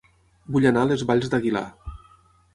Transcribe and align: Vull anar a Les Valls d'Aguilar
Vull 0.55 0.65
anar 0.69 0.85
a 0.87 0.91
Les 0.93 1.03
Valls 1.11 1.31
d'Aguilar 1.35 1.65